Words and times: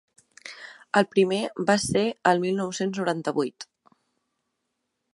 El 1.01 1.05
primer 1.11 1.41
va 1.69 1.77
ser 1.85 2.05
el 2.31 2.43
mil 2.47 2.59
nou-cents 2.63 3.01
noranta-vuit. 3.03 3.71